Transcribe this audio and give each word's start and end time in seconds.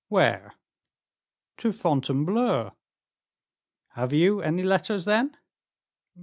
"Where?" 0.09 0.55
"To 1.57 1.71
Fontainebleau." 1.71 2.71
"Have 3.89 4.13
you 4.13 4.41
any 4.41 4.63
letters, 4.63 5.05
then?" 5.05 5.37